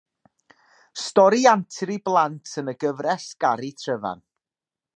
Stori 1.01 1.41
antur 1.51 1.91
i 1.97 1.97
blant 2.09 2.55
yn 2.63 2.73
y 2.73 2.75
gyfres 2.85 3.29
Gari 3.45 3.73
Tryfan. 3.83 4.25